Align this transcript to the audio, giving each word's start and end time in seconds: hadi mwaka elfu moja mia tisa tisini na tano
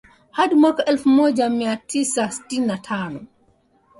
hadi 0.31 0.55
mwaka 0.55 0.85
elfu 0.85 1.09
moja 1.09 1.49
mia 1.49 1.77
tisa 1.77 2.27
tisini 2.27 2.67
na 2.67 2.77
tano 2.77 3.25